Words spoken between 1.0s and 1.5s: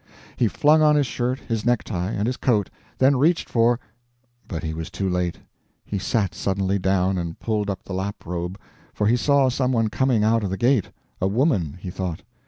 shirt,